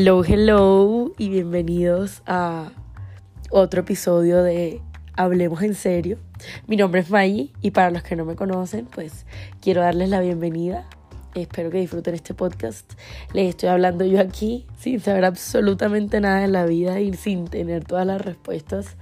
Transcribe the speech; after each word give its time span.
Hello, 0.00 0.22
hello 0.24 1.10
y 1.18 1.28
bienvenidos 1.28 2.22
a 2.24 2.70
otro 3.50 3.80
episodio 3.80 4.44
de 4.44 4.80
Hablemos 5.16 5.60
en 5.62 5.74
serio. 5.74 6.18
Mi 6.68 6.76
nombre 6.76 7.00
es 7.00 7.10
Maggie 7.10 7.50
y 7.62 7.72
para 7.72 7.90
los 7.90 8.04
que 8.04 8.14
no 8.14 8.24
me 8.24 8.36
conocen, 8.36 8.86
pues 8.86 9.26
quiero 9.60 9.80
darles 9.80 10.08
la 10.10 10.20
bienvenida. 10.20 10.88
Espero 11.34 11.70
que 11.70 11.78
disfruten 11.78 12.14
este 12.14 12.32
podcast. 12.32 12.92
Les 13.32 13.48
estoy 13.48 13.70
hablando 13.70 14.04
yo 14.04 14.20
aquí 14.20 14.68
sin 14.78 15.00
saber 15.00 15.24
absolutamente 15.24 16.20
nada 16.20 16.42
de 16.42 16.48
la 16.48 16.64
vida 16.64 17.00
y 17.00 17.12
sin 17.14 17.46
tener 17.48 17.84
todas 17.84 18.06
las 18.06 18.20
respuestas, 18.20 18.96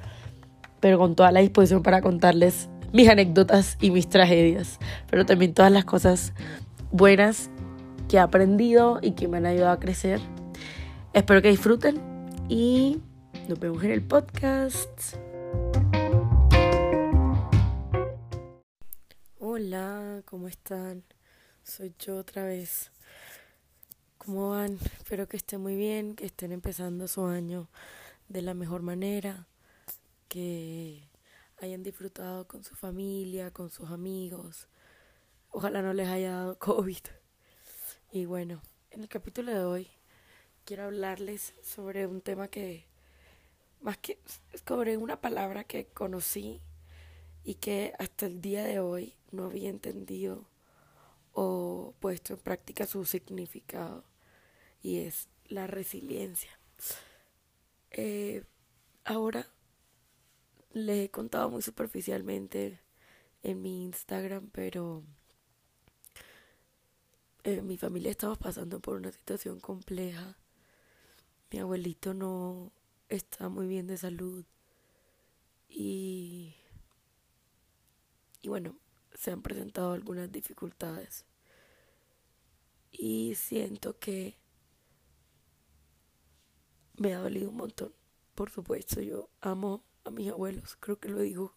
pero 0.81 0.97
con 0.97 1.15
toda 1.15 1.31
la 1.31 1.41
disposición 1.41 1.83
para 1.83 2.01
contarles 2.01 2.71
mis 2.95 3.07
anécdotas 3.11 3.77
y 3.83 3.91
mis 3.91 4.09
tragedias, 4.09 4.79
pero 5.11 5.27
también 5.27 5.53
todas 5.53 5.71
las 5.71 5.85
cosas 5.85 6.33
buenas 6.91 7.51
que 8.09 8.17
he 8.17 8.21
aprendido 8.21 8.99
y 9.03 9.11
que 9.11 9.29
me 9.29 9.37
han 9.37 9.45
ayudado 9.45 9.73
a 9.73 9.79
crecer. 9.79 10.21
Espero 11.17 11.41
que 11.41 11.49
disfruten 11.49 11.97
y 12.47 13.01
nos 13.49 13.59
vemos 13.59 13.83
en 13.83 13.91
el 13.91 14.03
podcast. 14.03 15.15
Hola, 19.39 20.21
¿cómo 20.27 20.47
están? 20.47 21.05
Soy 21.63 21.95
yo 21.99 22.19
otra 22.19 22.45
vez. 22.45 22.93
¿Cómo 24.19 24.51
van? 24.51 24.79
Espero 24.99 25.27
que 25.27 25.39
estén 25.39 25.63
muy 25.63 25.75
bien, 25.75 26.17
que 26.17 26.27
estén 26.27 26.53
empezando 26.53 27.09
su 27.09 27.25
año 27.25 27.71
de 28.29 28.43
la 28.43 28.53
mejor 28.53 28.83
manera, 28.83 29.47
que 30.29 31.09
hayan 31.63 31.83
disfrutado 31.83 32.47
con 32.47 32.63
su 32.63 32.75
familia, 32.75 33.51
con 33.53 33.71
sus 33.71 33.91
amigos. 33.91 34.69
Ojalá 35.49 35.81
no 35.81 35.95
les 35.95 36.09
haya 36.09 36.33
dado 36.33 36.59
COVID. 36.59 37.07
Y 38.13 38.27
bueno, 38.27 38.61
en 38.91 39.01
el 39.01 39.09
capítulo 39.09 39.51
de 39.51 39.65
hoy 39.65 39.96
quiero 40.67 40.85
hablarles 40.85 41.55
sobre 41.63 42.07
un 42.07 42.21
tema 42.21 42.49
que, 42.49 42.85
más 43.81 43.97
que 43.99 44.19
sobre 44.67 44.97
una 44.97 45.21
palabra 45.21 45.63
que 45.65 45.87
conocí 45.87 46.61
y 47.45 47.55
que 47.55 47.95
hasta 48.01 48.27
el 48.27 48.41
día 48.41 48.65
de 48.65 48.81
hoy 48.81 49.15
no 49.31 49.45
había 49.45 49.71
entendido 49.71 50.45
o 51.33 51.95
puesto 52.01 52.35
en 52.35 52.41
práctica 52.41 52.85
su 52.85 53.05
significado 53.05 54.05
y 54.83 54.99
es 54.99 55.29
la 55.47 55.69
resiliencia. 55.69 56.59
Eh, 57.93 58.43
ahora 59.05 59.47
les 60.73 61.07
he 61.07 61.11
contado 61.11 61.49
muy 61.49 61.63
superficialmente 61.63 62.81
en 63.45 63.63
mi 63.63 63.85
Instagram, 63.85 64.51
pero 64.51 65.05
eh, 67.45 67.63
mi 67.63 67.79
familia 67.79 68.11
estamos 68.11 68.39
pasando 68.39 68.81
por 68.81 68.97
una 68.97 69.13
situación 69.13 69.61
compleja. 69.61 70.37
Mi 71.51 71.59
abuelito 71.61 72.15
no 72.15 72.73
está 73.09 73.49
muy 73.49 73.67
bien 73.67 73.87
de 73.87 73.97
salud. 73.97 74.45
Y, 75.69 76.55
y 78.43 78.49
bueno, 78.49 78.77
se 79.15 79.31
han 79.31 79.43
presentado 79.43 79.93
algunas 79.93 80.31
dificultades. 80.31 81.25
Y 82.91 83.35
siento 83.35 83.99
que 83.99 84.39
me 86.97 87.15
ha 87.15 87.19
dolido 87.19 87.51
un 87.51 87.57
montón. 87.57 87.93
Por 88.35 88.51
supuesto, 88.51 89.01
yo 89.01 89.31
amo 89.41 89.85
a 90.05 90.11
mis 90.11 90.31
abuelos. 90.31 90.77
Creo 90.77 90.99
que 90.99 91.09
lo 91.09 91.21
digo 91.21 91.55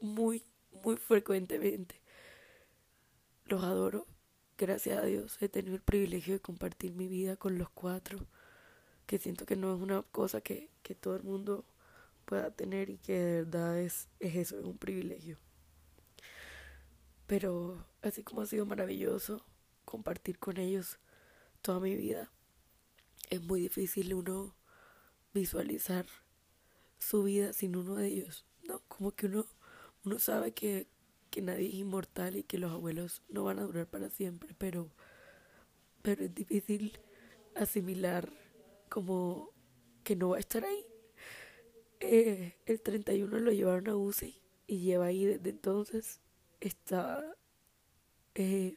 muy, 0.00 0.44
muy 0.84 0.96
frecuentemente. 0.96 2.00
Los 3.46 3.62
adoro 3.62 4.06
gracias 4.60 4.98
a 4.98 5.06
Dios 5.06 5.38
he 5.40 5.48
tenido 5.48 5.74
el 5.74 5.80
privilegio 5.80 6.34
de 6.34 6.40
compartir 6.40 6.92
mi 6.92 7.08
vida 7.08 7.36
con 7.36 7.56
los 7.56 7.70
cuatro, 7.70 8.26
que 9.10 9.18
siento 9.18 9.44
que 9.44 9.56
no 9.56 9.74
es 9.74 9.82
una 9.82 10.04
cosa 10.04 10.40
que, 10.40 10.70
todo 11.00 11.16
el 11.16 11.24
mundo 11.24 11.64
pueda 12.26 12.52
tener 12.52 12.90
y 12.90 12.98
que 12.98 13.18
de 13.18 13.42
verdad 13.42 13.80
es, 13.80 14.08
es 14.20 14.36
eso, 14.36 14.60
es 14.60 14.64
un 14.64 14.78
privilegio. 14.78 15.36
Pero 17.26 17.84
así 18.02 18.22
como 18.22 18.42
ha 18.42 18.46
sido 18.46 18.66
maravilloso 18.66 19.44
compartir 19.84 20.38
con 20.38 20.58
ellos 20.58 21.00
toda 21.60 21.80
mi 21.80 21.96
vida, 21.96 22.30
es 23.30 23.42
muy 23.42 23.62
difícil 23.62 24.14
uno 24.14 24.54
visualizar 25.34 26.06
su 27.00 27.24
vida 27.24 27.52
sin 27.52 27.74
uno 27.74 27.96
de 27.96 28.06
ellos, 28.06 28.46
¿no? 28.62 28.80
Como 28.86 29.10
que 29.10 29.26
uno, 29.26 29.44
uno 30.04 30.20
sabe 30.20 30.52
que, 30.52 30.86
que 31.30 31.42
nadie 31.42 31.66
es 31.66 31.74
inmortal 31.74 32.36
y 32.36 32.44
que 32.44 32.58
los 32.58 32.70
abuelos 32.70 33.22
no 33.28 33.42
van 33.42 33.58
a 33.58 33.64
durar 33.64 33.88
para 33.88 34.08
siempre, 34.08 34.54
pero, 34.56 34.88
pero 36.00 36.26
es 36.26 36.32
difícil 36.32 37.00
asimilar 37.56 38.49
como 38.90 39.50
que 40.04 40.16
no 40.16 40.30
va 40.30 40.36
a 40.36 40.40
estar 40.40 40.64
ahí. 40.64 40.84
Eh, 42.00 42.58
el 42.66 42.82
31 42.82 43.38
lo 43.38 43.52
llevaron 43.52 43.88
a 43.88 43.96
UCI 43.96 44.42
y 44.66 44.80
lleva 44.80 45.06
ahí 45.06 45.24
desde 45.24 45.50
entonces. 45.50 46.20
Está 46.60 47.24
eh, 48.34 48.76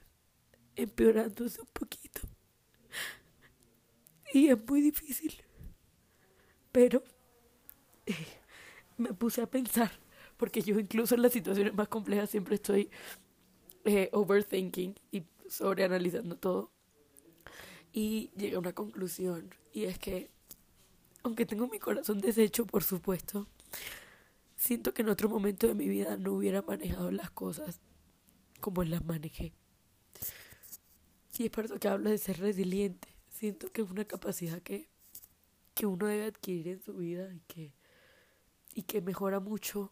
empeorándose 0.77 1.59
un 1.61 1.67
poquito. 1.67 2.21
Y 4.33 4.47
es 4.49 4.57
muy 4.67 4.81
difícil. 4.81 5.43
Pero 6.71 7.03
eh, 8.05 8.15
me 8.97 9.13
puse 9.13 9.41
a 9.41 9.47
pensar 9.47 9.91
porque 10.37 10.61
yo 10.61 10.77
incluso 10.77 11.15
en 11.15 11.21
las 11.21 11.31
situaciones 11.31 11.73
más 11.73 11.87
complejas 11.87 12.29
siempre 12.29 12.55
estoy 12.55 12.89
eh, 13.85 14.09
overthinking 14.11 14.93
y 15.09 15.23
sobreanalizando 15.47 16.37
todo. 16.37 16.72
Y 17.93 18.31
llegué 18.35 18.55
a 18.55 18.59
una 18.59 18.73
conclusión, 18.73 19.53
y 19.71 19.85
es 19.85 19.99
que, 19.99 20.31
aunque 21.21 21.45
tengo 21.45 21.67
mi 21.67 21.77
corazón 21.77 22.19
deshecho, 22.19 22.65
por 22.65 22.83
supuesto, 22.83 23.47
siento 24.57 24.93
que 24.93 25.03
en 25.03 25.09
otro 25.09 25.29
momento 25.29 25.67
de 25.67 25.75
mi 25.75 25.87
vida 25.87 26.17
no 26.17 26.33
hubiera 26.33 26.63
manejado 26.63 27.11
las 27.11 27.29
cosas 27.29 27.79
como 28.59 28.83
las 28.83 29.05
manejé. 29.05 29.53
Y 31.37 31.45
es 31.45 31.51
por 31.51 31.65
eso 31.65 31.79
que 31.79 31.87
hablo 31.87 32.09
de 32.09 32.17
ser 32.17 32.39
resiliente. 32.39 33.09
Siento 33.29 33.71
que 33.71 33.81
es 33.81 33.89
una 33.91 34.05
capacidad 34.05 34.61
que, 34.61 34.87
que 35.73 35.85
uno 35.85 36.07
debe 36.07 36.25
adquirir 36.25 36.67
en 36.67 36.81
su 36.81 36.93
vida 36.93 37.31
y 37.33 37.41
que, 37.41 37.73
y 38.73 38.83
que 38.83 39.01
mejora 39.01 39.39
mucho 39.39 39.91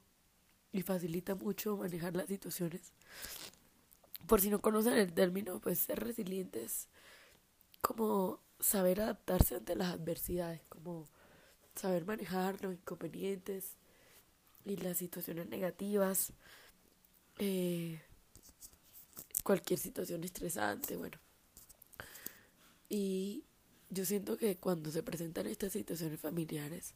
y 0.72 0.82
facilita 0.82 1.36
mucho 1.36 1.78
manejar 1.78 2.16
las 2.16 2.28
situaciones. 2.28 2.94
Por 4.26 4.42
si 4.42 4.50
no 4.50 4.62
conocen 4.62 4.94
el 4.94 5.14
término, 5.14 5.60
pues 5.60 5.80
ser 5.80 6.00
resilientes 6.00 6.88
como 7.82 8.40
saber 8.60 9.02
adaptarse 9.02 9.56
ante 9.56 9.76
las 9.76 9.94
adversidades, 9.94 10.62
como 10.70 11.08
saber 11.76 12.06
manejar 12.06 12.62
los 12.64 12.74
inconvenientes 12.74 13.76
y 14.66 14.78
las 14.78 14.98
situaciones 14.98 15.48
negativas, 15.48 16.34
eh, 17.40 18.00
cualquier 19.44 19.80
situación 19.80 20.24
estresante, 20.24 20.96
bueno. 20.96 21.18
Y 22.90 23.46
yo 23.90 24.06
siento 24.06 24.38
que 24.38 24.58
cuando 24.58 24.92
se 24.92 25.04
presentan 25.04 25.48
estas 25.48 25.72
situaciones 25.72 26.20
familiares, 26.20 26.94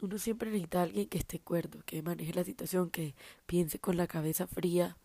uno 0.00 0.18
siempre 0.18 0.50
necesita 0.50 0.82
alguien 0.82 1.08
que 1.08 1.18
esté 1.18 1.38
cuerdo, 1.38 1.80
que 1.86 2.02
maneje 2.02 2.34
la 2.34 2.44
situación, 2.44 2.90
que 2.90 3.14
piense 3.46 3.78
con 3.78 3.96
la 3.96 4.06
cabeza 4.06 4.46
fría. 4.46 4.96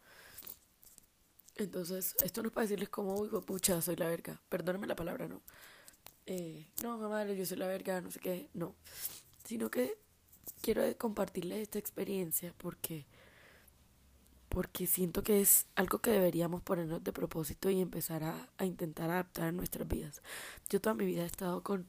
Entonces, 1.58 2.16
esto 2.24 2.42
no 2.42 2.50
es 2.50 2.54
para 2.54 2.64
decirles 2.64 2.90
como, 2.90 3.16
uy, 3.16 3.30
pucha, 3.46 3.82
soy 3.82 3.96
la 3.96 4.08
verga. 4.08 4.42
Perdóname 4.50 4.88
la 4.88 4.96
palabra, 4.96 5.28
no. 5.28 5.42
Eh, 6.26 6.68
no, 6.84 6.98
mamá, 6.98 7.26
yo 7.26 7.46
soy 7.46 7.58
la 7.58 7.68
verga, 7.68 8.02
no 8.02 8.12
sé 8.12 8.20
qué, 8.20 8.50
no. 8.54 8.76
Sino 9.46 9.70
que 9.72 9.98
quiero 10.62 10.84
compartirles 10.98 11.60
esta 11.60 11.80
experiencia 11.80 12.54
porque 12.58 13.06
porque 14.50 14.88
siento 14.88 15.22
que 15.24 15.42
es 15.42 15.68
algo 15.76 16.00
que 16.00 16.10
deberíamos 16.10 16.64
ponernos 16.64 17.04
de 17.04 17.14
propósito 17.14 17.70
y 17.70 17.80
empezar 17.80 18.24
a, 18.24 18.50
a 18.58 18.66
intentar 18.66 19.10
adaptar 19.12 19.50
en 19.50 19.58
nuestras 19.58 19.88
vidas. 19.88 20.22
Yo 20.70 20.82
toda 20.82 20.96
mi 20.96 21.06
vida 21.06 21.24
he 21.24 21.26
estado 21.28 21.62
con 21.64 21.86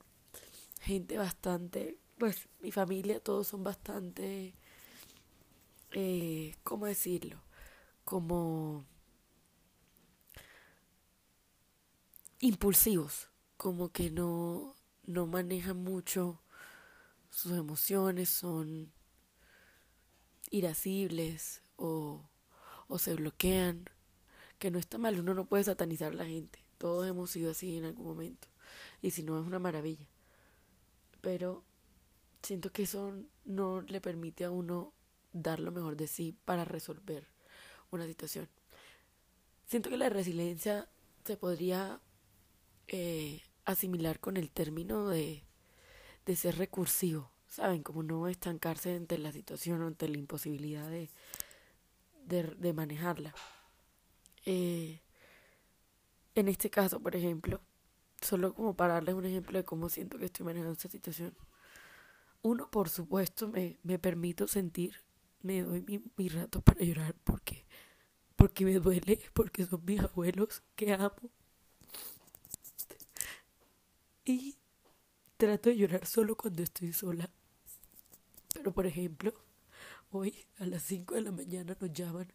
gente 0.81 1.17
bastante 1.17 1.97
pues 2.19 2.49
mi 2.61 2.73
familia 2.73 3.21
todos 3.21 3.49
son 3.49 3.65
bastante, 3.65 4.55
eh, 5.93 6.55
¿cómo 6.65 6.87
decirlo? 6.87 7.39
Como 8.05 8.85
impulsivos, 12.41 13.31
como 13.57 13.91
que 13.91 14.11
no, 14.11 14.75
no 15.05 15.27
manejan 15.27 15.77
mucho 15.77 16.41
sus 17.31 17.53
emociones, 17.53 18.29
son 18.29 18.93
irascibles 20.51 21.63
o, 21.77 22.29
o 22.89 22.99
se 22.99 23.15
bloquean, 23.15 23.85
que 24.59 24.71
no 24.71 24.79
está 24.79 24.99
mal, 24.99 25.19
uno 25.21 25.35
no 25.35 25.47
puede 25.47 25.65
satanizar 25.65 26.13
a 26.13 26.17
la 26.17 26.25
gente, 26.25 26.65
todos 26.79 27.07
hemos 27.07 27.31
sido 27.31 27.51
así 27.51 27.77
en 27.77 27.85
algún 27.85 28.07
momento, 28.07 28.49
y 29.03 29.11
si 29.11 29.23
no 29.23 29.39
es 29.39 29.47
una 29.47 29.59
maravilla, 29.59 30.07
pero 31.21 31.65
siento 32.43 32.71
que 32.71 32.85
eso 32.85 33.15
no 33.45 33.83
le 33.83 34.01
permite 34.01 34.45
a 34.45 34.51
uno 34.51 34.93
dar 35.33 35.61
lo 35.61 35.73
mejor 35.73 35.97
de 35.97 36.07
sí 36.07 36.37
para 36.45 36.65
resolver 36.65 37.27
una 37.91 38.07
situación. 38.07 38.49
Siento 39.67 39.91
que 39.91 39.97
la 39.97 40.09
resiliencia 40.09 40.89
se 41.25 41.37
podría 41.37 42.01
eh, 42.89 43.43
asimilar 43.65 44.19
con 44.19 44.37
el 44.37 44.51
término 44.51 45.09
de, 45.09 45.45
de 46.25 46.37
ser 46.37 46.57
recursivo, 46.57 47.31
¿saben? 47.47 47.83
Como 47.83 48.03
no 48.03 48.29
estancarse 48.29 48.95
ante 48.95 49.19
la 49.19 49.33
situación, 49.33 49.83
ante 49.83 50.09
la 50.09 50.19
imposibilidad 50.19 50.89
de, 50.89 51.11
de, 52.27 52.73
manejarla. 52.73 53.35
Eh, 54.47 55.01
en 56.35 56.49
este 56.49 56.71
caso, 56.71 57.01
por 57.01 57.15
ejemplo, 57.15 57.61
solo 58.23 58.55
como 58.55 58.75
para 58.75 58.95
darles 58.95 59.15
un 59.15 59.27
ejemplo 59.27 59.59
de 59.59 59.65
cómo 59.65 59.89
siento 59.89 60.19
que 60.19 60.27
estoy 60.27 60.47
manejando 60.47 60.73
esta 60.73 60.89
situación. 60.89 61.35
Uno, 62.43 62.71
por 62.71 62.89
supuesto, 62.89 63.49
me, 63.49 63.79
me 63.83 63.99
permito 63.99 64.47
sentir, 64.47 64.95
me 65.43 65.63
doy 65.63 65.83
mi, 65.83 66.03
mi 66.17 66.29
rato 66.29 66.63
para 66.63 66.81
llorar 66.85 67.15
porque, 67.25 67.65
porque 68.37 68.65
me 68.65 68.75
duele, 68.79 69.21
porque 69.35 69.67
son 69.67 69.85
mis 69.85 70.01
abuelos 70.01 70.63
que 70.77 70.93
amo. 70.95 71.31
Y 74.29 74.59
trato 75.39 75.71
de 75.71 75.79
llorar 75.79 76.05
solo 76.05 76.37
cuando 76.37 76.63
estoy 76.63 76.93
sola. 76.93 77.31
Pero, 78.53 78.75
por 78.75 78.85
ejemplo, 78.85 79.33
hoy 80.11 80.47
a 80.59 80.67
las 80.67 80.83
5 80.83 81.15
de 81.15 81.23
la 81.23 81.33
mañana 81.33 81.75
nos 81.81 81.91
llaman 81.95 82.31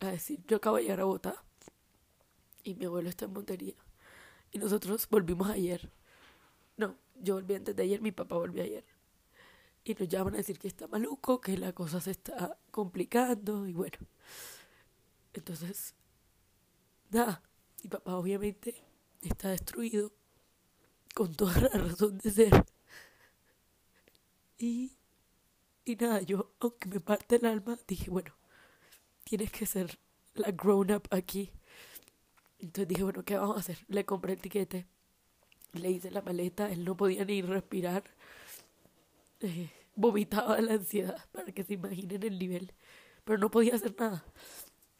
a 0.00 0.08
decir, 0.08 0.44
yo 0.48 0.56
acabo 0.56 0.78
de 0.78 0.82
llegar 0.82 1.02
a 1.02 1.04
Bogotá 1.04 1.44
y 2.64 2.74
mi 2.74 2.86
abuelo 2.86 3.08
está 3.08 3.26
en 3.26 3.34
Montería. 3.34 3.76
Y 4.50 4.58
nosotros 4.58 5.08
volvimos 5.08 5.48
ayer. 5.48 5.92
No, 6.76 6.98
yo 7.14 7.34
volví 7.34 7.54
antes 7.54 7.76
de 7.76 7.84
ayer, 7.84 8.00
mi 8.00 8.10
papá 8.10 8.34
volvió 8.34 8.64
ayer. 8.64 8.84
Y 9.84 9.94
nos 9.94 10.08
llaman 10.08 10.34
a 10.34 10.38
decir 10.38 10.58
que 10.58 10.66
está 10.66 10.88
maluco, 10.88 11.40
que 11.40 11.56
la 11.56 11.72
cosa 11.72 12.00
se 12.00 12.10
está 12.10 12.58
complicando 12.72 13.68
y 13.68 13.74
bueno. 13.74 13.98
Entonces, 15.34 15.94
nada, 17.10 17.44
mi 17.80 17.88
papá 17.88 18.16
obviamente 18.16 18.82
está 19.20 19.50
destruido, 19.50 20.12
con 21.14 21.34
toda 21.34 21.58
la 21.60 21.68
razón 21.68 22.18
de 22.18 22.30
ser. 22.30 22.64
Y, 24.58 24.92
y 25.84 25.96
nada, 25.96 26.20
yo, 26.22 26.52
aunque 26.60 26.88
me 26.88 27.00
parte 27.00 27.36
el 27.36 27.46
alma, 27.46 27.78
dije, 27.86 28.10
bueno, 28.10 28.34
tienes 29.24 29.50
que 29.50 29.66
ser 29.66 29.98
la 30.34 30.50
grown 30.50 30.90
up 30.92 31.08
aquí. 31.10 31.50
Entonces 32.58 32.88
dije, 32.88 33.02
bueno, 33.04 33.24
¿qué 33.24 33.36
vamos 33.36 33.56
a 33.56 33.60
hacer? 33.60 33.78
Le 33.88 34.04
compré 34.04 34.34
el 34.34 34.40
tiquete, 34.40 34.86
le 35.72 35.90
hice 35.90 36.10
la 36.10 36.22
maleta, 36.22 36.70
él 36.70 36.84
no 36.84 36.96
podía 36.96 37.24
ni 37.24 37.42
respirar. 37.42 38.04
Eh, 39.40 39.70
vomitaba 39.96 40.60
la 40.60 40.74
ansiedad, 40.74 41.24
para 41.32 41.52
que 41.52 41.64
se 41.64 41.74
imaginen 41.74 42.22
el 42.22 42.38
nivel, 42.38 42.72
pero 43.24 43.38
no 43.38 43.50
podía 43.50 43.74
hacer 43.74 43.94
nada. 43.98 44.24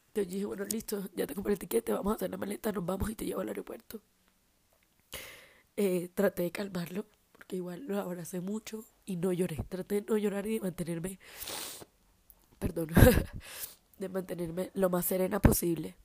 Entonces 0.08 0.32
dije, 0.32 0.44
bueno, 0.44 0.64
listo, 0.64 1.08
ya 1.16 1.26
te 1.26 1.34
compré 1.34 1.55
el 1.55 1.58
tiquete, 1.58 1.93
vamos 1.93 2.12
a 2.12 2.16
hacer 2.16 2.31
la 2.31 2.37
maleta, 2.37 2.70
nos 2.70 2.84
vamos 2.87 3.11
y 3.11 3.14
te 3.14 3.25
llevo 3.25 3.40
al 3.40 3.49
aeropuerto. 3.49 4.00
Eh, 5.76 6.09
traté 6.15 6.43
de 6.43 6.53
calmarlo, 6.53 7.06
porque 7.32 7.56
igual 7.56 7.85
lo 7.87 7.99
abracé 7.99 8.41
mucho 8.41 8.85
y 9.05 9.17
no 9.17 9.32
lloré. 9.32 9.56
Traté 9.69 9.97
de 9.97 10.06
no 10.09 10.17
llorar 10.17 10.47
y 10.47 10.55
de 10.55 10.61
mantenerme, 10.61 11.19
perdón, 12.59 12.88
de 13.99 14.09
mantenerme 14.09 14.71
lo 14.75 14.91
más 14.91 15.06
serena 15.06 15.41
posible 15.41 15.97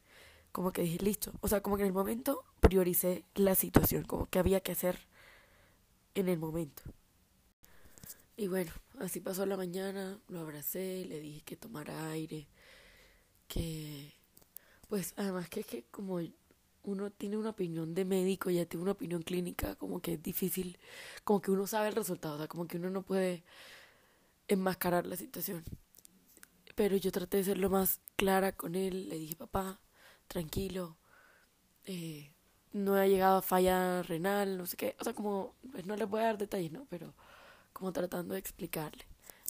como 0.52 0.72
que 0.72 0.82
dije, 0.82 1.04
listo. 1.04 1.32
O 1.42 1.48
sea, 1.48 1.62
como 1.62 1.78
que 1.78 1.84
en 1.84 1.88
el 1.88 1.94
momento 1.94 2.44
prioricé 2.60 3.24
la 3.36 3.56
situación, 3.56 4.04
como 4.04 4.28
que 4.28 4.40
había 4.40 4.62
que 4.62 4.72
hacer 4.72 5.00
en 6.16 6.28
el 6.28 6.40
momento. 6.40 6.84
Y 8.36 8.48
bueno, 8.48 8.72
así 9.00 9.20
pasó 9.20 9.46
la 9.46 9.58
mañana, 9.58 10.18
lo 10.28 10.40
abracé, 10.40 11.06
le 11.06 11.20
dije 11.20 11.42
que 11.42 11.56
tomara 11.58 12.10
aire, 12.12 12.48
que 13.48 14.14
pues 14.88 15.14
además 15.18 15.50
que 15.50 15.60
es 15.60 15.66
que 15.66 15.84
como 15.92 16.20
uno 16.84 17.12
tiene 17.12 17.38
una 17.38 17.50
opinión 17.52 17.94
de 17.94 18.06
médico, 18.06 18.50
ya 18.50 18.66
tiene 18.66 18.84
una 18.84 18.94
opinión 18.94 19.22
clínica, 19.24 19.76
como 19.76 20.02
que 20.02 20.14
es 20.14 20.24
difícil, 20.24 20.78
como 21.24 21.42
que 21.42 21.52
uno 21.52 21.68
sabe 21.68 21.90
el 21.90 21.96
resultado, 21.96 22.36
o 22.36 22.38
sea, 22.38 22.48
como 22.48 22.68
que 22.68 22.78
uno 22.78 22.90
no 22.90 23.04
puede 23.04 23.44
enmascarar 24.48 25.06
la 25.06 25.16
situación. 25.16 25.64
Pero 26.76 26.96
yo 26.98 27.12
traté 27.12 27.38
de 27.38 27.44
ser 27.44 27.58
lo 27.58 27.70
más 27.70 28.02
clara 28.16 28.54
con 28.54 28.76
él, 28.76 29.10
le 29.10 29.18
dije, 29.18 29.36
papá, 29.36 29.80
tranquilo, 30.28 30.98
eh, 31.86 32.32
no 32.74 32.96
ha 32.96 33.08
llegado 33.08 33.38
a 33.38 33.42
falla 33.42 34.04
renal, 34.04 34.58
no 34.58 34.66
sé 34.66 34.78
qué, 34.78 34.96
o 35.00 35.04
sea, 35.04 35.14
como, 35.14 35.56
pues 35.72 35.86
no 35.86 35.96
le 35.96 36.06
voy 36.06 36.22
a 36.22 36.26
dar 36.26 36.38
detalles, 36.38 36.72
¿no? 36.72 36.86
Pero 36.90 37.14
como 37.74 37.92
tratando 37.94 38.34
de 38.34 38.40
explicarle. 38.40 39.06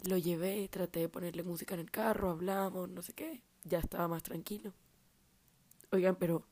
Lo 0.05 0.17
llevé, 0.17 0.67
traté 0.69 1.01
de 1.01 1.09
ponerle 1.09 1.43
música 1.43 1.73
en 1.75 1.81
el 1.81 1.91
carro, 1.91 2.29
hablamos, 2.31 2.89
no 2.89 3.01
sé 3.01 3.13
qué, 3.13 3.43
ya 3.63 3.79
estaba 3.79 4.07
más 4.07 4.23
tranquilo. 4.23 4.73
Oigan, 5.91 6.15
pero 6.15 6.45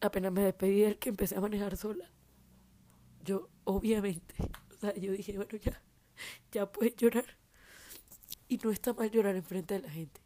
apenas 0.00 0.32
me 0.32 0.42
despedí 0.42 0.80
del 0.80 0.98
que 0.98 1.10
empecé 1.10 1.36
a 1.36 1.40
manejar 1.40 1.76
sola. 1.76 2.10
Yo, 3.24 3.48
obviamente, 3.64 4.34
o 4.74 4.78
sea, 4.78 4.94
yo 4.94 5.12
dije, 5.12 5.36
bueno, 5.36 5.56
ya, 5.58 5.82
ya 6.52 6.70
puedes 6.70 6.96
llorar. 6.96 7.36
Y 8.48 8.58
no 8.58 8.70
está 8.70 8.92
mal 8.92 9.10
llorar 9.10 9.36
enfrente 9.36 9.74
de 9.74 9.80
la 9.80 9.90
gente. 9.90 10.20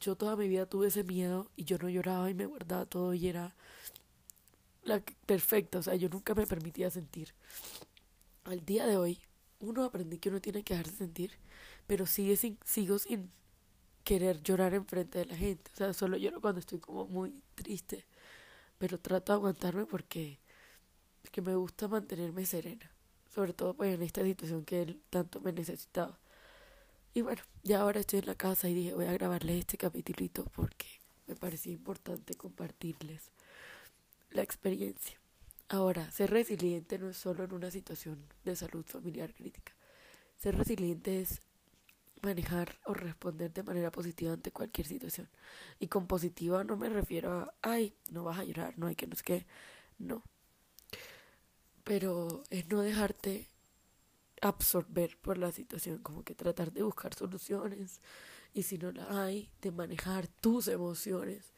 Yo 0.00 0.16
toda 0.16 0.36
mi 0.36 0.48
vida 0.48 0.66
tuve 0.66 0.88
ese 0.88 1.04
miedo 1.04 1.50
y 1.56 1.64
yo 1.64 1.78
no 1.78 1.88
lloraba 1.88 2.28
y 2.28 2.34
me 2.34 2.46
guardaba 2.46 2.86
todo 2.86 3.14
y 3.14 3.28
era 3.28 3.54
la 4.84 5.00
perfecta, 5.26 5.78
o 5.78 5.82
sea, 5.82 5.94
yo 5.94 6.08
nunca 6.08 6.34
me 6.34 6.46
permitía 6.46 6.90
sentir. 6.90 7.34
Al 8.44 8.64
día 8.64 8.86
de 8.86 8.96
hoy, 8.96 9.20
uno 9.60 9.84
aprendí 9.84 10.18
que 10.18 10.28
uno 10.28 10.40
tiene 10.40 10.64
que 10.64 10.74
dejarse 10.74 10.96
sentir, 10.96 11.38
pero 11.86 12.06
sigue 12.06 12.36
sin, 12.36 12.58
sigo 12.64 12.98
sin 12.98 13.30
querer 14.04 14.42
llorar 14.42 14.74
enfrente 14.74 15.20
de 15.20 15.26
la 15.26 15.36
gente. 15.36 15.70
O 15.72 15.76
sea, 15.76 15.92
solo 15.92 16.16
lloro 16.16 16.40
cuando 16.40 16.58
estoy 16.58 16.80
como 16.80 17.06
muy 17.06 17.42
triste, 17.54 18.04
pero 18.82 18.98
trato 18.98 19.30
de 19.30 19.36
aguantarme 19.36 19.86
porque, 19.86 20.40
porque 21.20 21.40
me 21.40 21.54
gusta 21.54 21.86
mantenerme 21.86 22.44
serena, 22.44 22.90
sobre 23.32 23.52
todo 23.52 23.74
pues 23.74 23.94
en 23.94 24.02
esta 24.02 24.24
situación 24.24 24.64
que 24.64 24.82
él 24.82 25.00
tanto 25.08 25.40
me 25.40 25.52
necesitaba. 25.52 26.18
Y 27.14 27.20
bueno, 27.20 27.40
ya 27.62 27.80
ahora 27.80 28.00
estoy 28.00 28.18
en 28.18 28.26
la 28.26 28.34
casa 28.34 28.68
y 28.68 28.74
dije 28.74 28.94
voy 28.94 29.04
a 29.04 29.12
grabarles 29.12 29.60
este 29.60 29.78
capítulito 29.78 30.46
porque 30.56 30.88
me 31.28 31.36
parecía 31.36 31.72
importante 31.72 32.34
compartirles 32.34 33.30
la 34.32 34.42
experiencia. 34.42 35.16
Ahora, 35.68 36.10
ser 36.10 36.30
resiliente 36.30 36.98
no 36.98 37.10
es 37.10 37.16
solo 37.16 37.44
en 37.44 37.52
una 37.52 37.70
situación 37.70 38.18
de 38.44 38.56
salud 38.56 38.84
familiar 38.84 39.32
crítica. 39.32 39.76
Ser 40.38 40.58
resiliente 40.58 41.20
es 41.20 41.40
manejar 42.22 42.78
o 42.86 42.94
responder 42.94 43.52
de 43.52 43.62
manera 43.62 43.90
positiva 43.90 44.32
ante 44.32 44.52
cualquier 44.52 44.86
situación. 44.86 45.28
Y 45.78 45.88
con 45.88 46.06
positiva 46.06 46.64
no 46.64 46.76
me 46.76 46.88
refiero 46.88 47.32
a, 47.32 47.54
ay, 47.62 47.94
no 48.10 48.24
vas 48.24 48.38
a 48.38 48.44
llorar, 48.44 48.78
no 48.78 48.86
hay 48.86 48.94
que 48.94 49.06
no 49.06 49.14
es 49.14 49.22
que, 49.22 49.46
no. 49.98 50.22
Pero 51.84 52.44
es 52.50 52.68
no 52.68 52.80
dejarte 52.80 53.48
absorber 54.40 55.16
por 55.18 55.38
la 55.38 55.52
situación, 55.52 55.98
como 55.98 56.24
que 56.24 56.34
tratar 56.34 56.72
de 56.72 56.82
buscar 56.82 57.14
soluciones 57.14 58.00
y 58.54 58.64
si 58.64 58.78
no 58.78 58.92
la 58.92 59.24
hay, 59.24 59.50
de 59.62 59.70
manejar 59.70 60.28
tus 60.28 60.68
emociones 60.68 61.52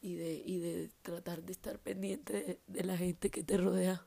y 0.00 0.14
de, 0.14 0.42
y 0.44 0.58
de 0.58 0.90
tratar 1.02 1.42
de 1.42 1.52
estar 1.52 1.78
pendiente 1.78 2.60
de, 2.66 2.84
la 2.84 2.96
gente 2.96 3.30
que 3.30 3.42
te 3.42 3.58
rodea. 3.58 4.06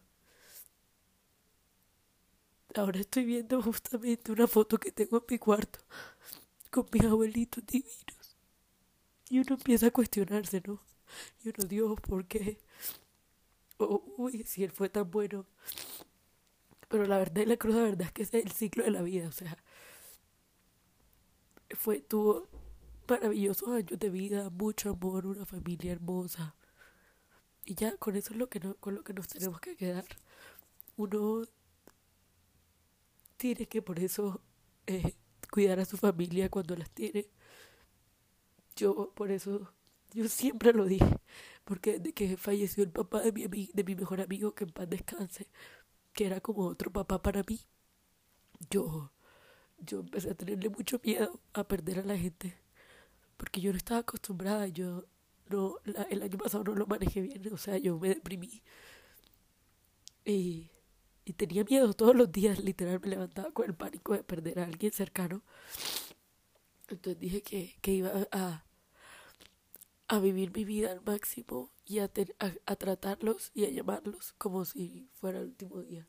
Ahora 2.76 3.00
estoy 3.00 3.26
viendo 3.26 3.62
justamente 3.62 4.32
una 4.32 4.48
foto 4.48 4.80
que 4.80 4.92
tengo 4.92 5.18
en 5.18 5.24
mi 5.30 5.38
cuarto 5.38 5.80
con 6.72 6.88
mis 6.92 7.04
abuelitos 7.04 7.64
divinos. 7.68 8.38
Y 9.30 9.40
uno 9.40 9.56
empieza 9.56 9.88
a 9.88 9.92
cuestionarse, 9.92 10.62
¿no? 10.66 10.82
Y 11.44 11.50
uno, 11.50 11.68
Dios, 11.68 12.02
¿por 12.02 12.26
qué? 12.26 12.60
Uy, 13.78 14.44
si 14.44 14.64
él 14.64 14.72
fue 14.72 14.90
tan 14.90 15.10
bueno. 15.10 15.46
Pero 16.90 17.06
la 17.06 17.18
verdad 17.20 17.42
y 17.44 17.46
la 17.46 17.58
cruz, 17.58 17.76
la 17.76 17.84
verdad 17.84 18.08
es 18.08 18.12
que 18.12 18.24
es 18.24 18.34
el 18.34 18.52
ciclo 18.52 18.84
de 18.84 18.92
la 18.92 19.02
vida, 19.02 19.28
o 19.28 19.32
sea, 19.32 19.58
fue, 21.76 22.02
tuvo 22.02 22.48
maravillosos 23.08 23.70
años 23.70 24.00
de 24.00 24.10
vida, 24.10 24.50
mucho 24.50 24.92
amor, 24.92 25.26
una 25.26 25.46
familia 25.46 25.92
hermosa. 25.92 26.56
Y 27.66 27.76
ya 27.76 27.98
con 27.98 28.16
eso 28.16 28.34
es 28.34 28.38
lo 28.38 28.50
que 28.50 28.60
no, 28.60 28.76
con 28.76 28.96
lo 28.96 29.04
que 29.04 29.14
nos 29.14 29.28
tenemos 29.28 29.60
que 29.60 29.76
quedar. 29.76 30.06
Uno 30.98 31.44
tiene 33.44 33.66
que 33.68 33.82
por 33.82 34.00
eso 34.00 34.40
eh, 34.88 35.16
cuidar 35.52 35.78
a 35.82 35.86
su 35.86 35.98
familia 35.98 36.50
cuando 36.50 36.78
las 36.78 36.90
tiene. 36.92 37.28
Yo 38.78 39.12
por 39.16 39.32
eso, 39.32 39.70
yo 40.14 40.30
siempre 40.30 40.72
lo 40.72 40.86
dije, 40.86 41.20
porque 41.66 42.00
desde 42.00 42.14
que 42.14 42.38
falleció 42.38 42.86
el 42.86 42.92
papá 42.92 43.20
de 43.20 43.34
mi, 43.34 43.70
de 43.74 43.84
mi 43.84 43.96
mejor 43.96 44.22
amigo, 44.22 44.56
que 44.56 44.64
en 44.64 44.70
paz 44.70 44.90
descanse, 44.90 45.50
que 46.14 46.26
era 46.26 46.40
como 46.40 46.68
otro 46.68 46.90
papá 46.90 47.22
para 47.22 47.44
mí, 47.44 47.60
yo, 48.70 49.12
yo 49.80 50.00
empecé 50.00 50.30
a 50.30 50.36
tenerle 50.36 50.70
mucho 50.70 51.02
miedo 51.04 51.42
a 51.52 51.68
perder 51.68 52.00
a 52.00 52.06
la 52.06 52.18
gente, 52.18 52.56
porque 53.36 53.60
yo 53.60 53.72
no 53.72 53.78
estaba 53.78 54.00
acostumbrada, 54.00 54.70
yo 54.70 55.04
no, 55.50 55.80
el 56.10 56.24
año 56.24 56.38
pasado 56.38 56.64
no 56.64 56.76
lo 56.76 56.88
manejé 56.88 57.20
bien, 57.22 57.54
o 57.54 57.58
sea, 57.58 57.78
yo 57.78 58.00
me 58.00 58.08
deprimí 58.08 58.64
y, 60.26 60.70
y 61.26 61.34
tenía 61.34 61.64
miedo 61.64 61.94
todos 61.94 62.16
los 62.16 62.32
días, 62.32 62.60
literal 62.60 63.00
me 63.00 63.10
levantaba 63.10 63.52
con 63.52 63.66
el 63.66 63.76
pánico 63.76 64.14
de 64.14 64.24
perder 64.24 64.60
a 64.60 64.66
alguien 64.66 64.92
cercano. 64.92 65.42
Entonces 66.90 67.20
dije 67.20 67.42
que, 67.42 67.76
que 67.82 67.94
iba 67.94 68.12
a, 68.32 68.66
a 70.08 70.20
vivir 70.20 70.52
mi 70.54 70.66
vida 70.66 70.92
al 70.92 71.02
máximo 71.02 71.72
y 71.86 72.00
a, 72.00 72.12
a, 72.66 72.76
tratarlos 72.76 73.52
y 73.54 73.66
a 73.66 73.70
llamarlos 73.70 74.34
como 74.38 74.66
si 74.66 75.10
fuera 75.14 75.40
el 75.40 75.46
último 75.46 75.82
día. 75.82 76.08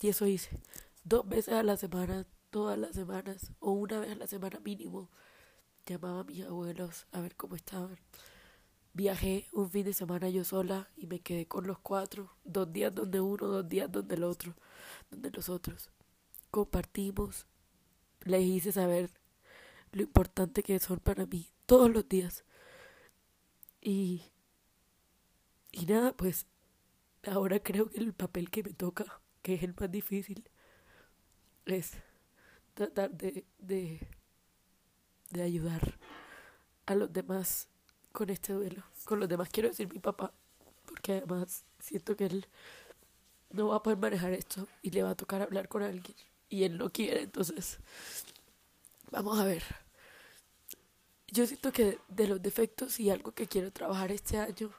Y 0.00 0.08
eso 0.08 0.26
hice. 0.26 0.60
Dos 1.04 1.28
veces 1.28 1.54
a 1.54 1.62
la 1.62 1.76
semana, 1.76 2.26
todas 2.50 2.78
las 2.78 2.94
semanas, 2.94 3.52
o 3.60 3.72
una 3.72 4.00
vez 4.00 4.12
a 4.12 4.16
la 4.16 4.26
semana 4.26 4.60
mínimo, 4.60 5.10
llamaba 5.86 6.20
a 6.20 6.24
mis 6.24 6.44
abuelos 6.44 7.06
a 7.12 7.20
ver 7.20 7.36
cómo 7.36 7.56
estaban. 7.56 7.98
Viajé 8.98 9.46
un 9.52 9.70
fin 9.70 9.84
de 9.84 9.92
semana 9.92 10.28
yo 10.28 10.42
sola 10.42 10.90
y 10.96 11.06
me 11.06 11.20
quedé 11.20 11.46
con 11.46 11.68
los 11.68 11.78
cuatro, 11.78 12.32
dos 12.42 12.72
días 12.72 12.92
donde 12.92 13.20
uno, 13.20 13.46
dos 13.46 13.68
días 13.68 13.92
donde 13.92 14.16
el 14.16 14.24
otro, 14.24 14.56
donde 15.08 15.30
los 15.30 15.48
otros. 15.48 15.92
Compartimos, 16.50 17.46
les 18.24 18.42
hice 18.42 18.72
saber 18.72 19.12
lo 19.92 20.02
importante 20.02 20.64
que 20.64 20.80
son 20.80 20.98
para 20.98 21.26
mí 21.26 21.48
todos 21.64 21.92
los 21.92 22.08
días. 22.08 22.44
Y, 23.80 24.32
y 25.70 25.86
nada, 25.86 26.12
pues 26.16 26.48
ahora 27.24 27.60
creo 27.60 27.90
que 27.90 27.98
el 27.98 28.14
papel 28.14 28.50
que 28.50 28.64
me 28.64 28.72
toca, 28.72 29.20
que 29.42 29.54
es 29.54 29.62
el 29.62 29.76
más 29.78 29.92
difícil, 29.92 30.50
es 31.66 31.92
tratar 32.74 33.12
de, 33.12 33.46
de, 33.58 34.08
de 35.30 35.42
ayudar 35.42 36.00
a 36.86 36.96
los 36.96 37.12
demás 37.12 37.68
con 38.18 38.30
este 38.30 38.52
duelo. 38.52 38.82
Con 39.04 39.20
los 39.20 39.28
demás 39.28 39.48
quiero 39.48 39.68
decir 39.68 39.88
mi 39.92 40.00
papá, 40.00 40.32
porque 40.86 41.18
además 41.18 41.62
siento 41.78 42.16
que 42.16 42.26
él 42.26 42.46
no 43.50 43.68
va 43.68 43.76
a 43.76 43.82
poder 43.84 43.96
manejar 43.96 44.32
esto 44.32 44.66
y 44.82 44.90
le 44.90 45.04
va 45.04 45.10
a 45.10 45.14
tocar 45.14 45.40
hablar 45.40 45.68
con 45.68 45.84
alguien 45.84 46.16
y 46.48 46.64
él 46.64 46.78
no 46.78 46.90
quiere, 46.90 47.22
entonces 47.22 47.78
vamos 49.12 49.38
a 49.38 49.44
ver. 49.44 49.62
Yo 51.28 51.46
siento 51.46 51.70
que 51.70 52.00
de 52.08 52.26
los 52.26 52.42
defectos 52.42 52.98
y 52.98 53.08
algo 53.08 53.30
que 53.30 53.46
quiero 53.46 53.70
trabajar 53.70 54.10
este 54.10 54.36
año 54.36 54.72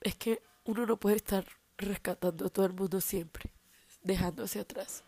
es 0.00 0.16
que 0.16 0.42
uno 0.64 0.86
no 0.86 0.96
puede 0.96 1.16
estar 1.16 1.46
rescatando 1.78 2.46
a 2.46 2.50
todo 2.50 2.66
el 2.66 2.72
mundo 2.72 3.00
siempre, 3.00 3.52
dejándose 4.02 4.58
atrás. 4.58 5.04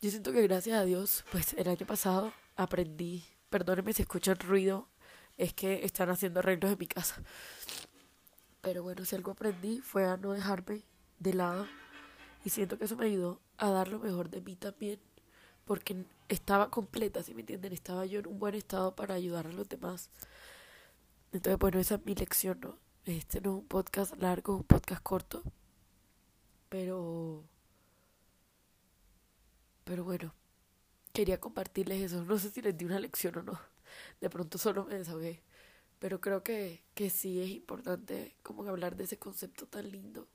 Yo 0.00 0.10
siento 0.10 0.30
que 0.30 0.42
gracias 0.42 0.78
a 0.78 0.84
Dios, 0.84 1.24
pues 1.32 1.54
el 1.54 1.66
año 1.66 1.86
pasado 1.86 2.32
aprendí, 2.54 3.24
perdónenme 3.50 3.92
si 3.92 4.02
escuchan 4.02 4.38
ruido, 4.38 4.86
es 5.36 5.52
que 5.52 5.84
están 5.84 6.10
haciendo 6.10 6.40
arreglos 6.40 6.72
en 6.72 6.78
mi 6.78 6.86
casa. 6.86 7.22
Pero 8.60 8.82
bueno, 8.82 9.04
si 9.04 9.14
algo 9.14 9.32
aprendí 9.32 9.80
fue 9.80 10.06
a 10.06 10.16
no 10.16 10.32
dejarme 10.32 10.82
de 11.18 11.34
lado 11.34 11.66
y 12.44 12.50
siento 12.50 12.78
que 12.78 12.84
eso 12.84 12.96
me 12.96 13.06
ayudó 13.06 13.40
a 13.58 13.70
dar 13.70 13.88
lo 13.88 13.98
mejor 13.98 14.30
de 14.30 14.40
mí 14.40 14.56
también 14.56 15.00
porque 15.64 16.04
estaba 16.28 16.70
completa, 16.70 17.22
si 17.22 17.34
me 17.34 17.40
entienden, 17.40 17.72
estaba 17.72 18.06
yo 18.06 18.20
en 18.20 18.28
un 18.28 18.38
buen 18.38 18.54
estado 18.54 18.94
para 18.94 19.14
ayudar 19.14 19.46
a 19.46 19.52
los 19.52 19.68
demás. 19.68 20.10
Entonces, 21.32 21.58
bueno, 21.58 21.78
esa 21.80 21.96
es 21.96 22.06
mi 22.06 22.14
lección, 22.14 22.60
¿no? 22.60 22.78
Este 23.04 23.40
no 23.40 23.50
es 23.50 23.56
un 23.62 23.66
podcast 23.66 24.16
largo, 24.16 24.54
es 24.54 24.60
un 24.60 24.66
podcast 24.66 25.02
corto, 25.02 25.42
pero... 26.68 27.44
Pero 29.84 30.02
bueno, 30.02 30.34
quería 31.12 31.38
compartirles 31.38 32.12
eso. 32.12 32.24
No 32.24 32.38
sé 32.38 32.50
si 32.50 32.60
les 32.60 32.76
di 32.76 32.84
una 32.84 32.98
lección 32.98 33.38
o 33.38 33.42
no. 33.42 33.75
De 34.20 34.30
pronto 34.30 34.58
solo 34.58 34.84
me 34.84 34.98
desahogué. 34.98 35.42
Pero 35.98 36.20
creo 36.20 36.42
que, 36.42 36.82
que 36.94 37.10
sí 37.10 37.40
es 37.42 37.50
importante 37.50 38.36
como 38.42 38.68
hablar 38.68 38.96
de 38.96 39.04
ese 39.04 39.18
concepto 39.18 39.66
tan 39.66 39.90
lindo. 39.90 40.28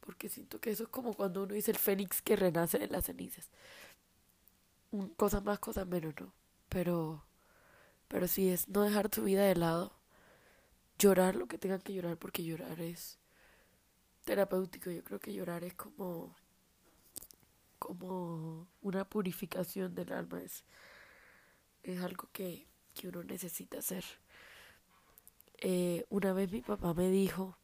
Porque 0.00 0.28
siento 0.28 0.60
que 0.60 0.70
eso 0.70 0.84
es 0.84 0.88
como 0.88 1.14
cuando 1.14 1.42
uno 1.42 1.54
dice 1.54 1.72
el 1.72 1.78
fénix 1.78 2.22
que 2.22 2.36
renace 2.36 2.78
de 2.78 2.88
las 2.88 3.06
cenizas 3.06 3.50
cosas 5.16 5.44
más, 5.44 5.58
cosas 5.58 5.86
menos, 5.86 6.14
¿no? 6.20 6.32
Pero, 6.68 7.24
pero 8.08 8.28
sí 8.28 8.48
es 8.50 8.68
no 8.68 8.82
dejar 8.82 9.08
tu 9.08 9.24
vida 9.24 9.44
de 9.44 9.56
lado, 9.56 9.92
llorar 10.98 11.36
lo 11.36 11.46
que 11.46 11.58
tengan 11.58 11.80
que 11.80 11.94
llorar, 11.94 12.16
porque 12.18 12.44
llorar 12.44 12.80
es 12.80 13.18
terapéutico. 14.24 14.90
Yo 14.90 15.04
creo 15.04 15.20
que 15.20 15.32
llorar 15.32 15.64
es 15.64 15.74
como, 15.74 16.34
como 17.78 18.68
una 18.82 19.08
purificación 19.08 19.94
del 19.94 20.12
alma, 20.12 20.42
es, 20.42 20.64
es 21.82 22.00
algo 22.02 22.28
que, 22.32 22.66
que 22.96 23.08
uno 23.08 23.22
necesita 23.22 23.78
hacer. 23.78 24.04
Eh, 25.58 26.04
una 26.10 26.32
vez 26.32 26.50
mi 26.50 26.62
papá 26.62 26.94
me 26.94 27.10
dijo 27.10 27.56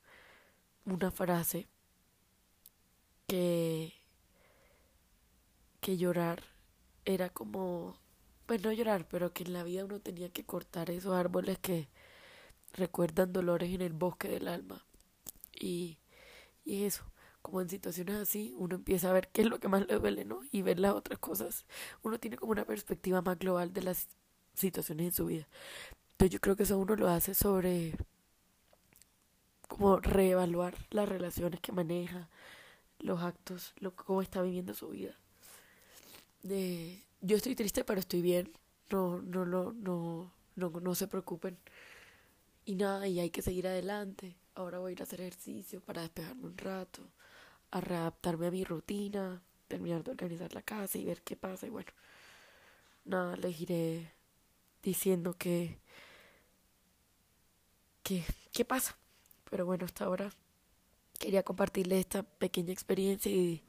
una 0.85 1.11
frase 1.11 1.69
que, 3.27 3.95
que 5.81 5.97
llorar 5.97 6.43
era 7.05 7.31
como, 7.31 7.97
pues 8.47 8.63
no 8.63 8.73
llorar, 8.73 9.07
pero 9.09 9.33
que 9.33 9.45
en 9.45 9.53
la 9.55 9.65
vida 9.65 9.85
uno 9.85 10.01
tenía 10.01 10.31
que 10.31 10.45
cortar 10.45 10.91
esos 10.91 11.15
árboles 11.15 11.59
que 11.59 11.89
recuerdan 12.75 13.33
dolores 13.33 13.71
en 13.75 13.83
el 13.83 13.93
bosque 13.93 14.29
del 14.29 14.49
alma. 14.49 14.85
Y, 15.59 15.99
y 16.65 16.85
eso, 16.85 17.05
como 17.43 17.61
en 17.61 17.69
situaciones 17.69 18.17
así, 18.17 18.55
uno 18.57 18.77
empieza 18.77 19.11
a 19.11 19.13
ver 19.13 19.29
qué 19.33 19.43
es 19.43 19.49
lo 19.49 19.61
que 19.61 19.69
más 19.69 19.87
le 19.87 19.99
duele, 19.99 20.25
¿no? 20.25 20.41
Y 20.51 20.63
ver 20.63 20.79
las 20.81 20.95
otras 20.95 21.19
cosas. 21.19 21.67
Uno 22.03 22.19
tiene 22.21 22.37
como 22.37 22.53
una 22.53 22.65
perspectiva 22.65 23.23
más 23.23 23.39
global 23.39 23.73
de 23.73 23.83
las 23.83 24.09
situaciones 24.55 25.07
en 25.07 25.13
su 25.13 25.27
vida. 25.27 25.47
Entonces 26.13 26.31
yo 26.31 26.41
creo 26.41 26.57
que 26.57 26.65
eso 26.65 26.79
uno 26.79 26.97
lo 26.97 27.09
hace 27.09 27.35
sobre 27.35 27.97
como 29.69 29.99
reevaluar 29.99 30.75
las 30.91 31.09
relaciones 31.09 31.61
que 31.61 31.73
maneja, 31.73 32.29
los 32.99 33.23
actos, 33.23 33.73
lo, 33.79 33.95
cómo 33.97 34.23
está 34.23 34.43
viviendo 34.43 34.75
su 34.75 34.89
vida 34.91 35.17
de 36.43 37.03
yo 37.21 37.37
estoy 37.37 37.55
triste 37.55 37.85
pero 37.85 38.01
estoy 38.01 38.21
bien, 38.23 38.53
no, 38.91 39.21
no, 39.23 39.45
no, 39.47 39.73
no, 39.73 40.33
no, 40.57 40.71
no 40.71 40.95
se 40.95 41.07
preocupen. 41.09 41.57
Y 42.65 42.77
nada, 42.77 43.09
y 43.09 43.21
hay 43.21 43.31
que 43.31 43.43
seguir 43.43 43.67
adelante. 43.67 44.37
Ahora 44.55 44.79
voy 44.79 44.91
a 44.91 44.93
ir 44.93 45.01
a 45.01 45.05
hacer 45.05 45.21
ejercicio 45.21 45.81
para 45.81 46.03
despejarme 46.03 46.47
un 46.47 46.59
rato, 46.59 47.03
a 47.71 47.81
readaptarme 47.81 48.47
a 48.47 48.51
mi 48.51 48.65
rutina, 48.65 49.43
terminar 49.69 50.05
de 50.05 50.13
organizar 50.13 50.55
la 50.55 50.63
casa 50.63 50.99
y 50.99 51.05
ver 51.05 51.23
qué 51.23 51.37
pasa. 51.37 51.67
Y 51.67 51.71
bueno, 51.71 51.91
nada, 53.05 53.37
les 53.37 53.61
iré 53.61 54.13
diciendo 54.83 55.35
que, 55.39 55.79
que, 58.03 58.25
qué 58.53 58.65
pasa. 58.65 58.97
Pero 59.51 59.67
bueno, 59.67 59.85
hasta 59.85 60.05
ahora 60.05 60.33
quería 61.19 61.43
compartirles 61.43 62.01
esta 62.01 62.23
pequeña 62.23 62.73
experiencia 62.73 63.31
y 63.31 63.63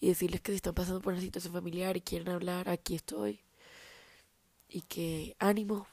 decirles 0.00 0.40
que 0.40 0.52
si 0.52 0.56
están 0.56 0.74
pasando 0.74 1.00
por 1.00 1.12
una 1.12 1.22
situación 1.22 1.52
familiar 1.52 1.96
y 1.96 2.00
quieren 2.02 2.28
hablar, 2.28 2.68
aquí 2.68 2.94
estoy. 2.94 3.40
Y 4.68 4.82
que 4.82 5.36
ánimo, 5.38 5.86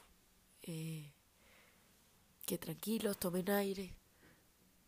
eh, 0.62 1.12
que 2.46 2.58
tranquilos, 2.58 3.18
tomen 3.18 3.50
aire 3.50 3.94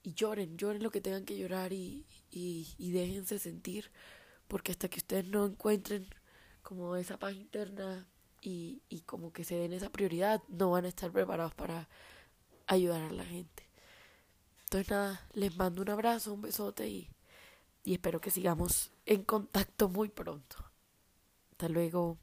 y 0.03 0.15
lloren, 0.15 0.57
lloren 0.57 0.83
lo 0.83 0.91
que 0.91 1.01
tengan 1.01 1.25
que 1.25 1.37
llorar 1.37 1.73
y, 1.73 2.07
y, 2.31 2.69
y 2.79 2.91
déjense 2.93 3.39
sentir, 3.39 3.91
porque 4.49 4.73
hasta 4.73 4.89
que 4.89 4.99
ustedes 4.99 5.27
no 5.27 5.47
encuentren 5.47 6.09
como 6.62 6.97
esa 6.97 7.19
paz 7.19 7.35
interna 7.35 8.07
y, 8.43 8.83
y 8.89 9.01
como 9.03 9.33
que 9.33 9.45
se 9.45 9.57
den 9.57 9.73
esa 9.73 9.91
prioridad, 9.91 10.43
no 10.49 10.73
van 10.73 10.85
a 10.85 10.89
estar 10.89 11.11
preparados 11.11 11.55
para 11.55 11.89
ayudar 12.67 13.01
a 13.03 13.13
la 13.13 13.25
gente. 13.25 13.69
Entonces 14.65 14.91
nada, 14.91 15.27
les 15.33 15.57
mando 15.57 15.81
un 15.83 15.89
abrazo, 15.91 16.35
un 16.35 16.43
besote 16.43 16.89
y 16.89 17.09
y 17.85 17.95
espero 17.95 18.21
que 18.21 18.31
sigamos 18.31 18.93
en 19.07 19.25
contacto 19.25 19.89
muy 19.89 20.09
pronto. 20.09 20.57
Hasta 21.53 21.69
luego. 21.69 22.19